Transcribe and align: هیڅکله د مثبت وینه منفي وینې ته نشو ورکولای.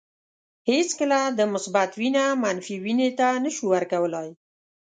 هیڅکله 0.69 1.19
د 1.37 1.39
مثبت 1.53 1.91
وینه 1.99 2.23
منفي 2.43 2.75
وینې 2.83 3.09
ته 3.19 3.27
نشو 3.43 3.63
ورکولای. 3.73 4.29